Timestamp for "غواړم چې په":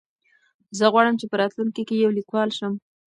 0.93-1.35